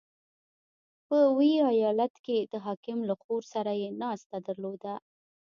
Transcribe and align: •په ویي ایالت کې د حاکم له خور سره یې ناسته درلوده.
•په 1.07 1.17
ویي 1.37 1.57
ایالت 1.73 2.13
کې 2.25 2.37
د 2.51 2.53
حاکم 2.65 2.99
له 3.09 3.15
خور 3.21 3.41
سره 3.53 3.71
یې 3.81 3.89
ناسته 4.01 4.37
درلوده. 4.47 4.93